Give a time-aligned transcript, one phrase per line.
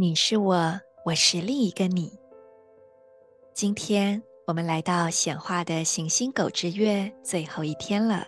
[0.00, 2.18] 你是我，我是另一个你。
[3.52, 8.26] 今天我们来到显化的行星狗之月最后一天了，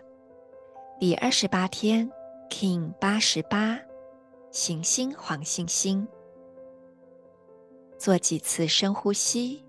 [1.01, 2.13] 第二十八天
[2.51, 3.81] ，Kin 八十八，
[4.51, 6.07] 行星黄星星。
[7.97, 9.65] 做几次深呼吸，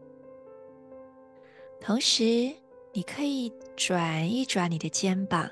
[1.79, 2.51] 同时
[2.91, 5.49] 你可以转一转你的肩膀，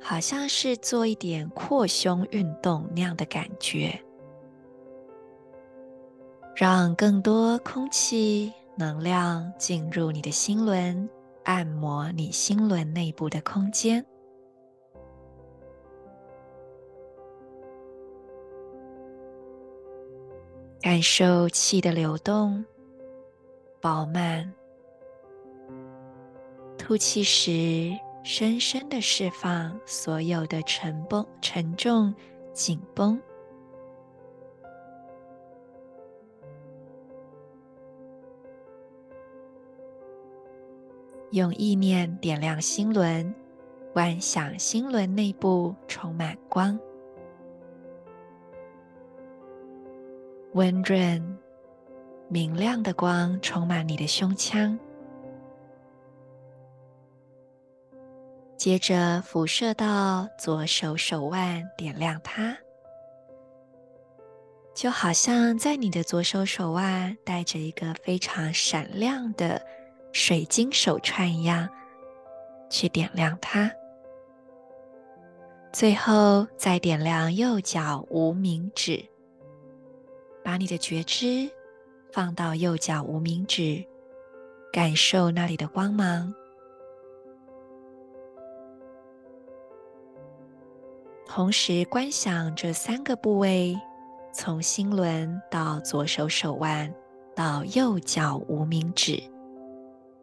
[0.00, 4.00] 好像是做一点扩胸运动那样的感觉。
[6.60, 11.08] 让更多空气能量进入你的心轮，
[11.44, 14.04] 按摩你心轮内部的空间，
[20.82, 22.62] 感受气的流动，
[23.80, 24.52] 饱满。
[26.76, 27.90] 吐气时，
[28.22, 32.14] 深深的释放所有的沉绷、沉重、
[32.52, 33.18] 紧绷。
[41.30, 43.32] 用意念点亮心轮，
[43.92, 46.76] 观想心轮内部充满光，
[50.54, 51.38] 温润、
[52.28, 54.76] 明亮的光充满你的胸腔，
[58.56, 62.58] 接着辐射到左手手腕，点亮它，
[64.74, 69.64] 就好像在你的左手手腕戴着一个非常闪亮的。
[70.12, 71.68] 水晶手串一样，
[72.68, 73.70] 去点亮它。
[75.72, 79.04] 最后再点亮右脚无名指，
[80.42, 81.48] 把你的觉知
[82.12, 83.84] 放到右脚无名指，
[84.72, 86.34] 感受那里的光芒。
[91.24, 93.78] 同时观想这三个部位，
[94.32, 96.92] 从心轮到左手手腕
[97.36, 99.22] 到右脚无名指。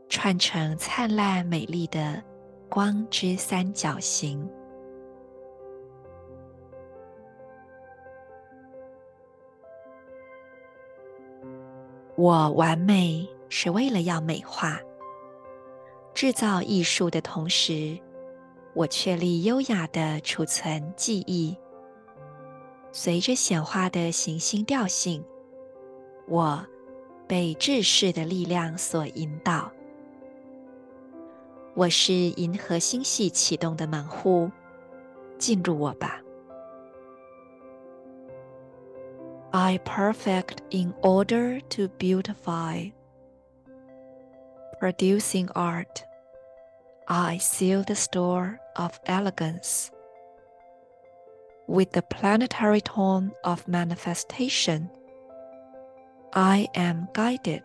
[0.10, 2.24] 串成灿烂美丽的
[2.70, 4.50] 光之三角形。
[12.16, 14.80] 我完美是为了要美化，
[16.16, 17.96] 制造艺术的同时，
[18.74, 21.56] 我确立优雅的储存记忆。
[22.92, 25.24] 随着显化的行星调性，
[26.28, 26.66] 我
[27.28, 29.72] 被制式的力量所引导。
[31.77, 34.51] 我是银河星系启动的门户，
[35.39, 36.21] 进入我吧。
[39.51, 42.91] I perfect in order to beautify,
[44.81, 46.03] producing art.
[47.07, 49.91] I seal the store of elegance
[51.67, 54.89] with the planetary tone of manifestation.
[56.33, 57.65] I am guided.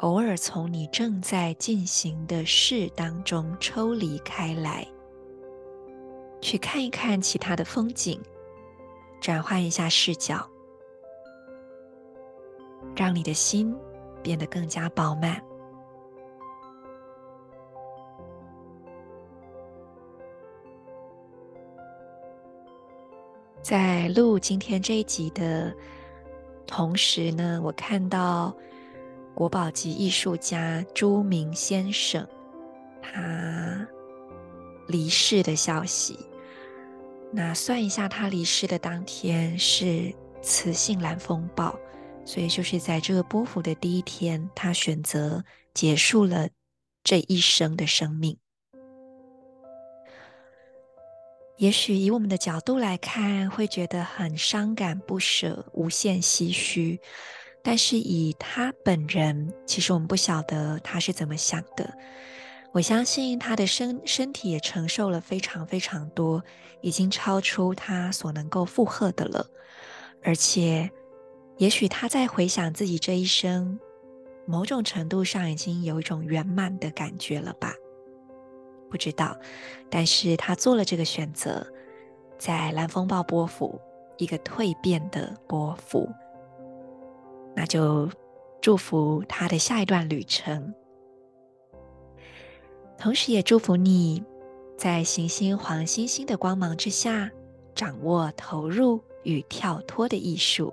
[0.00, 4.86] 偶尔从你正在进行的事当中抽离开来，
[6.40, 8.18] 去看一看其他的风景，
[9.20, 10.48] 转换一下视角，
[12.96, 13.76] 让你的心
[14.22, 15.38] 变得更加饱满。
[23.60, 25.70] 在录今天这一集的
[26.66, 28.56] 同时呢，我看到。
[29.40, 32.28] 国宝级艺术家朱铭先生，
[33.00, 33.88] 他
[34.86, 36.18] 离世的消息。
[37.32, 41.74] 那算一下，他离世的当天是磁性蓝风暴，
[42.26, 45.42] 所以就是在这个波符的第一天，他选择
[45.72, 46.50] 结束了
[47.02, 48.36] 这一生的生命。
[51.56, 57.00] 也许以我们的角度来看，会觉得很伤感不舍、无限唏嘘。
[57.62, 61.92] 但是以他本人，其实我们不晓得他是怎么想的。
[62.72, 66.42] 我相信他的身身体也承受了非常非常多，
[66.80, 69.46] 已经超出他所能够负荷的了。
[70.22, 70.90] 而且，
[71.58, 73.78] 也许他在回想自己这一生，
[74.46, 77.74] 某种程度上已经有一种圆满的感觉了吧。
[78.88, 79.36] 不知道，
[79.90, 81.66] 但是他做了这个选择，
[82.38, 83.80] 在蓝风暴波符，
[84.16, 86.08] 一个蜕变的波符，
[87.54, 88.08] 那就
[88.60, 90.72] 祝福他的下一段旅程，
[92.96, 94.22] 同时也祝福你
[94.76, 97.30] 在行星黄星星的光芒之下，
[97.74, 100.72] 掌握投入与跳脱的艺术。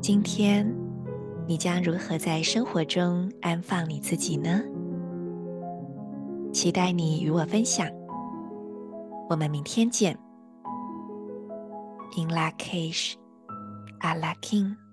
[0.00, 0.70] 今天，
[1.46, 4.62] 你将如何在生活中安放你自己呢？
[6.52, 7.86] 期待你与我分享。
[9.28, 10.16] 我们明天见。
[12.16, 13.14] In Lak'ech,
[14.00, 14.83] Ala K'in。